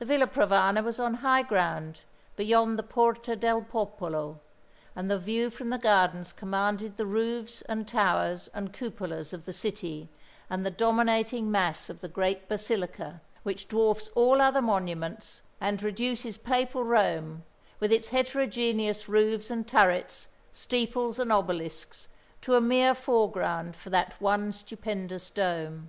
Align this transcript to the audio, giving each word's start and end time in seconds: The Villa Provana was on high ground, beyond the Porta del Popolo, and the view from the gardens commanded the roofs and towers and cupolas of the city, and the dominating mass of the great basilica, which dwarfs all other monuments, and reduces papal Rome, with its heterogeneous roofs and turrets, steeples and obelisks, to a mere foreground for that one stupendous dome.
The 0.00 0.04
Villa 0.04 0.26
Provana 0.26 0.84
was 0.84 1.00
on 1.00 1.14
high 1.24 1.40
ground, 1.40 2.00
beyond 2.36 2.78
the 2.78 2.82
Porta 2.82 3.34
del 3.34 3.62
Popolo, 3.62 4.38
and 4.94 5.10
the 5.10 5.18
view 5.18 5.48
from 5.48 5.70
the 5.70 5.78
gardens 5.78 6.30
commanded 6.30 6.98
the 6.98 7.06
roofs 7.06 7.62
and 7.62 7.88
towers 7.88 8.48
and 8.52 8.70
cupolas 8.70 9.32
of 9.32 9.46
the 9.46 9.54
city, 9.54 10.10
and 10.50 10.60
the 10.66 10.70
dominating 10.70 11.50
mass 11.50 11.88
of 11.88 12.02
the 12.02 12.06
great 12.08 12.48
basilica, 12.48 13.22
which 13.42 13.66
dwarfs 13.66 14.10
all 14.14 14.42
other 14.42 14.60
monuments, 14.60 15.40
and 15.58 15.82
reduces 15.82 16.36
papal 16.36 16.84
Rome, 16.84 17.42
with 17.78 17.90
its 17.92 18.08
heterogeneous 18.08 19.08
roofs 19.08 19.50
and 19.50 19.66
turrets, 19.66 20.28
steeples 20.52 21.18
and 21.18 21.32
obelisks, 21.32 22.08
to 22.42 22.56
a 22.56 22.60
mere 22.60 22.94
foreground 22.94 23.74
for 23.74 23.88
that 23.88 24.20
one 24.20 24.52
stupendous 24.52 25.30
dome. 25.30 25.88